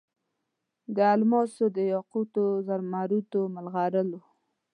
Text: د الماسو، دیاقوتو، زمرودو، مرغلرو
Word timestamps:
د 0.95 0.97
الماسو، 1.15 1.63
دیاقوتو، 1.77 2.45
زمرودو، 2.67 3.41
مرغلرو 3.55 4.19